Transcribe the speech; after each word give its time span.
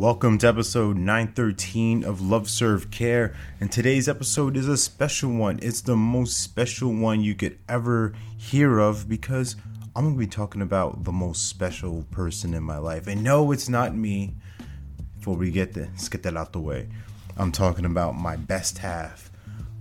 Welcome 0.00 0.38
to 0.38 0.48
episode 0.48 0.96
913 0.96 2.04
of 2.04 2.22
Love 2.22 2.48
Serve 2.48 2.90
Care. 2.90 3.34
And 3.60 3.70
today's 3.70 4.08
episode 4.08 4.56
is 4.56 4.66
a 4.66 4.78
special 4.78 5.30
one. 5.30 5.58
It's 5.60 5.82
the 5.82 5.94
most 5.94 6.40
special 6.40 6.90
one 6.90 7.20
you 7.22 7.34
could 7.34 7.58
ever 7.68 8.14
hear 8.38 8.78
of 8.78 9.10
because 9.10 9.56
I'm 9.94 10.04
going 10.04 10.14
to 10.14 10.18
be 10.18 10.26
talking 10.26 10.62
about 10.62 11.04
the 11.04 11.12
most 11.12 11.48
special 11.48 12.06
person 12.10 12.54
in 12.54 12.62
my 12.62 12.78
life. 12.78 13.08
And 13.08 13.22
no, 13.22 13.52
it's 13.52 13.68
not 13.68 13.94
me. 13.94 14.36
Before 15.18 15.36
we 15.36 15.50
get 15.50 15.76
let's 15.76 16.08
get 16.08 16.22
that 16.22 16.34
out 16.34 16.54
the 16.54 16.60
way. 16.60 16.88
I'm 17.36 17.52
talking 17.52 17.84
about 17.84 18.14
my 18.14 18.36
best 18.36 18.78
half, 18.78 19.30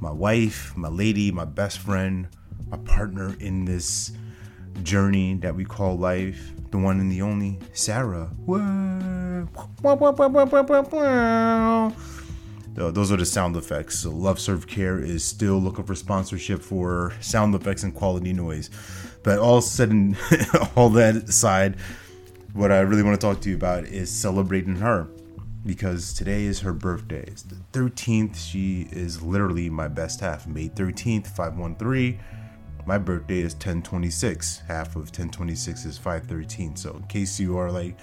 my 0.00 0.12
wife, 0.12 0.74
my 0.78 0.88
lady, 0.88 1.30
my 1.30 1.44
best 1.44 1.78
friend, 1.78 2.28
my 2.68 2.78
partner 2.78 3.36
in 3.38 3.66
this 3.66 4.12
journey 4.82 5.34
that 5.34 5.54
we 5.54 5.66
call 5.66 5.98
life, 5.98 6.52
the 6.70 6.78
one 6.78 7.00
and 7.00 7.12
the 7.12 7.20
only 7.20 7.58
Sarah. 7.74 8.30
Those 12.74 13.10
are 13.10 13.16
the 13.16 13.24
sound 13.24 13.56
effects. 13.56 14.00
So 14.00 14.10
Love 14.10 14.38
Serve 14.38 14.66
Care 14.66 14.98
is 14.98 15.24
still 15.24 15.58
looking 15.58 15.84
for 15.84 15.94
sponsorship 15.94 16.60
for 16.60 17.12
sound 17.20 17.54
effects 17.54 17.82
and 17.82 17.94
quality 17.94 18.32
noise. 18.32 18.70
But 19.22 19.38
all 19.38 19.60
said 19.60 19.90
and 19.90 20.16
all 20.76 20.90
that 20.90 21.16
aside, 21.16 21.76
what 22.52 22.70
I 22.70 22.80
really 22.80 23.02
want 23.02 23.18
to 23.18 23.26
talk 23.26 23.40
to 23.42 23.50
you 23.50 23.56
about 23.56 23.84
is 23.84 24.10
celebrating 24.10 24.76
her 24.76 25.08
because 25.64 26.12
today 26.12 26.44
is 26.44 26.60
her 26.60 26.74
birthday. 26.74 27.24
It's 27.26 27.42
the 27.42 27.56
13th. 27.72 28.36
She 28.36 28.88
is 28.92 29.22
literally 29.22 29.70
my 29.70 29.88
best 29.88 30.20
half. 30.20 30.46
May 30.46 30.68
13th, 30.68 31.26
513 31.28 32.20
my 32.86 32.98
birthday 32.98 33.40
is 33.40 33.52
1026. 33.54 34.62
Half 34.68 34.90
of 34.90 35.06
1026 35.06 35.84
is 35.84 35.98
513. 35.98 36.76
So 36.76 36.94
in 36.94 37.02
case 37.08 37.40
you 37.40 37.58
are 37.58 37.70
like, 37.70 37.98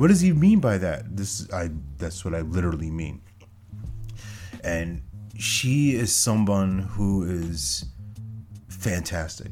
what 0.00 0.08
does 0.08 0.22
he 0.22 0.32
mean 0.32 0.60
by 0.60 0.78
that? 0.78 1.14
This 1.14 1.46
I 1.52 1.70
that's 1.98 2.24
what 2.24 2.34
I 2.34 2.40
literally 2.40 2.90
mean. 2.90 3.20
And 4.64 5.02
she 5.38 5.94
is 5.94 6.14
someone 6.14 6.78
who 6.78 7.24
is 7.24 7.84
fantastic. 8.68 9.50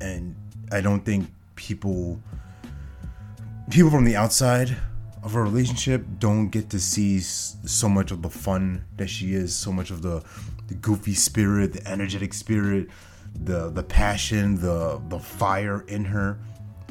And 0.00 0.36
I 0.70 0.80
don't 0.80 1.04
think 1.04 1.28
people 1.56 2.20
people 3.70 3.90
from 3.90 4.04
the 4.04 4.14
outside 4.14 4.76
of 5.24 5.34
a 5.34 5.42
relationship 5.42 6.04
don't 6.20 6.48
get 6.50 6.70
to 6.70 6.78
see 6.78 7.18
so 7.18 7.88
much 7.88 8.12
of 8.12 8.22
the 8.22 8.30
fun 8.30 8.84
that 8.96 9.08
she 9.08 9.34
is, 9.34 9.54
so 9.54 9.72
much 9.72 9.90
of 9.90 10.00
the, 10.00 10.22
the 10.68 10.74
goofy 10.74 11.14
spirit, 11.14 11.72
the 11.72 11.86
energetic 11.88 12.34
spirit, 12.34 12.88
the 13.34 13.70
the 13.70 13.82
passion, 13.82 14.60
the 14.60 15.02
the 15.08 15.18
fire 15.18 15.84
in 15.88 16.04
her. 16.04 16.38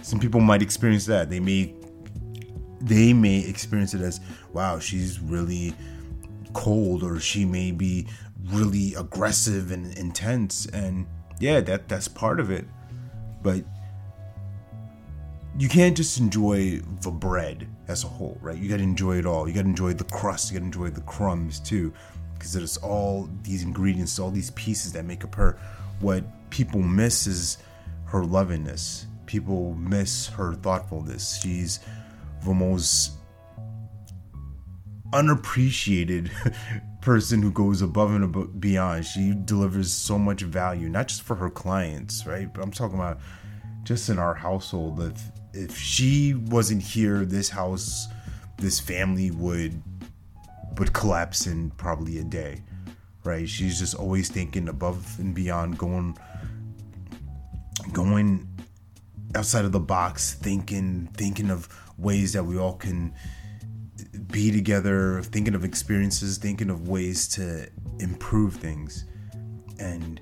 Some 0.01 0.19
people 0.19 0.41
might 0.41 0.61
experience 0.61 1.05
that. 1.05 1.29
They 1.29 1.39
may 1.39 1.73
they 2.81 3.13
may 3.13 3.39
experience 3.39 3.93
it 3.93 4.01
as 4.01 4.19
wow, 4.53 4.79
she's 4.79 5.19
really 5.19 5.73
cold 6.53 7.03
or 7.03 7.19
she 7.19 7.45
may 7.45 7.71
be 7.71 8.07
really 8.45 8.95
aggressive 8.95 9.71
and 9.71 9.95
intense 9.97 10.65
and 10.67 11.05
yeah, 11.39 11.61
that 11.61 11.87
that's 11.87 12.07
part 12.07 12.39
of 12.39 12.51
it. 12.51 12.65
But 13.41 13.63
you 15.57 15.69
can't 15.69 15.95
just 15.95 16.19
enjoy 16.19 16.79
the 17.01 17.11
bread 17.11 17.67
as 17.87 18.03
a 18.03 18.07
whole, 18.07 18.37
right? 18.41 18.57
You 18.57 18.69
got 18.69 18.77
to 18.77 18.83
enjoy 18.83 19.17
it 19.17 19.25
all. 19.25 19.47
You 19.47 19.53
got 19.53 19.63
to 19.63 19.67
enjoy 19.67 19.93
the 19.93 20.03
crust, 20.05 20.51
you 20.51 20.59
got 20.59 20.61
to 20.61 20.65
enjoy 20.65 20.89
the 20.89 21.01
crumbs 21.01 21.59
too 21.59 21.93
because 22.39 22.55
it's 22.55 22.77
all 22.77 23.29
these 23.43 23.63
ingredients, 23.63 24.17
all 24.17 24.31
these 24.31 24.51
pieces 24.51 24.93
that 24.93 25.03
make 25.03 25.25
up 25.25 25.35
her 25.35 25.59
what 25.99 26.23
people 26.49 26.81
miss 26.81 27.27
is 27.27 27.57
her 28.05 28.23
lovingness. 28.23 29.05
People 29.25 29.75
miss 29.75 30.27
her 30.27 30.55
thoughtfulness. 30.55 31.39
She's 31.41 31.81
the 32.43 32.53
most 32.53 33.13
unappreciated 35.13 36.31
person 37.01 37.41
who 37.41 37.51
goes 37.51 37.81
above 37.81 38.11
and 38.11 38.59
beyond. 38.61 39.05
She 39.05 39.33
delivers 39.45 39.91
so 39.91 40.17
much 40.19 40.41
value, 40.41 40.89
not 40.89 41.07
just 41.07 41.23
for 41.23 41.35
her 41.35 41.49
clients, 41.49 42.25
right? 42.25 42.51
But 42.53 42.63
I'm 42.63 42.71
talking 42.71 42.97
about 42.97 43.19
just 43.83 44.09
in 44.09 44.19
our 44.19 44.33
household. 44.33 45.01
If 45.01 45.23
if 45.53 45.77
she 45.77 46.35
wasn't 46.35 46.83
here, 46.83 47.25
this 47.25 47.49
house, 47.49 48.07
this 48.57 48.79
family 48.79 49.31
would 49.31 49.81
would 50.77 50.93
collapse 50.93 51.47
in 51.47 51.71
probably 51.71 52.19
a 52.19 52.23
day 52.23 52.61
right? 53.23 53.47
She's 53.47 53.79
just 53.79 53.95
always 53.95 54.29
thinking 54.29 54.69
above 54.69 55.19
and 55.19 55.33
beyond, 55.35 55.77
going 55.77 56.17
going 57.91 58.47
outside 59.35 59.65
of 59.65 59.71
the 59.71 59.79
box, 59.79 60.33
thinking 60.33 61.09
thinking 61.13 61.49
of 61.49 61.67
ways 61.97 62.33
that 62.33 62.43
we 62.43 62.57
all 62.57 62.73
can 62.73 63.13
be 64.31 64.51
together, 64.51 65.21
thinking 65.23 65.55
of 65.55 65.63
experiences, 65.63 66.37
thinking 66.37 66.69
of 66.69 66.87
ways 66.87 67.27
to 67.27 67.67
improve 67.99 68.55
things. 68.55 69.05
And 69.79 70.21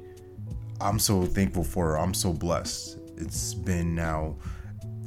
I'm 0.81 0.99
so 0.99 1.25
thankful 1.25 1.63
for 1.63 1.89
her. 1.89 1.97
I'm 1.97 2.13
so 2.13 2.33
blessed. 2.33 2.97
It's 3.17 3.53
been 3.53 3.95
now 3.95 4.37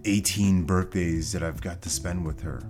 18 0.05 0.65
birthdays 0.65 1.33
that 1.33 1.43
I've 1.43 1.61
got 1.61 1.83
to 1.83 1.91
spend 1.91 2.25
with 2.25 2.41
her. 2.43 2.61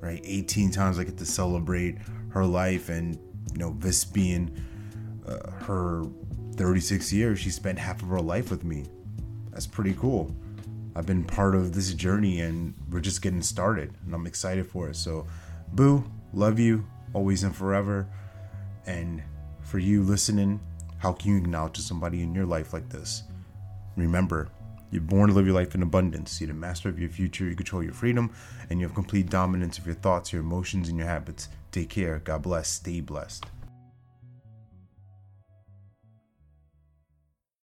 Right? 0.00 0.20
18 0.24 0.70
times 0.70 0.98
I 0.98 1.04
get 1.04 1.18
to 1.18 1.26
celebrate 1.26 1.98
her 2.30 2.44
life 2.44 2.88
and 2.88 3.18
you 3.52 3.58
know, 3.58 3.76
this 3.78 4.04
being 4.04 4.56
uh, 5.26 5.50
her 5.64 6.04
36 6.54 7.12
years, 7.12 7.38
she 7.38 7.50
spent 7.50 7.78
half 7.78 8.02
of 8.02 8.08
her 8.08 8.20
life 8.20 8.50
with 8.50 8.64
me. 8.64 8.84
That's 9.50 9.66
pretty 9.66 9.94
cool. 9.94 10.34
I've 11.00 11.06
been 11.06 11.24
part 11.24 11.54
of 11.54 11.72
this 11.72 11.94
journey 11.94 12.42
and 12.42 12.74
we're 12.90 13.00
just 13.00 13.22
getting 13.22 13.40
started 13.40 13.94
and 14.04 14.14
I'm 14.14 14.26
excited 14.26 14.66
for 14.66 14.90
it. 14.90 14.96
So, 14.96 15.26
Boo, 15.72 16.04
love 16.34 16.58
you 16.58 16.86
always 17.14 17.42
and 17.42 17.56
forever. 17.56 18.06
And 18.84 19.22
for 19.62 19.78
you 19.78 20.02
listening, 20.02 20.60
how 20.98 21.14
can 21.14 21.30
you 21.30 21.38
acknowledge 21.38 21.78
somebody 21.78 22.22
in 22.22 22.34
your 22.34 22.44
life 22.44 22.74
like 22.74 22.90
this? 22.90 23.22
Remember, 23.96 24.50
you're 24.90 25.00
born 25.00 25.30
to 25.30 25.34
live 25.34 25.46
your 25.46 25.54
life 25.54 25.74
in 25.74 25.82
abundance. 25.82 26.38
You're 26.38 26.48
the 26.48 26.52
master 26.52 26.90
of 26.90 26.98
your 26.98 27.08
future. 27.08 27.46
You 27.46 27.56
control 27.56 27.82
your 27.82 27.94
freedom, 27.94 28.34
and 28.68 28.78
you 28.78 28.86
have 28.86 28.94
complete 28.94 29.30
dominance 29.30 29.78
of 29.78 29.86
your 29.86 29.94
thoughts, 29.94 30.34
your 30.34 30.42
emotions, 30.42 30.90
and 30.90 30.98
your 30.98 31.06
habits. 31.06 31.48
Take 31.72 31.88
care. 31.88 32.18
God 32.18 32.42
bless. 32.42 32.68
Stay 32.68 33.00
blessed. 33.00 33.46